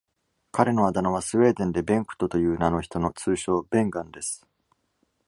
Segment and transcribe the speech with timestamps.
[0.51, 4.47] 彼のあだ名は、スウェーデンでベンクトという名の人の通称「Bengan」です。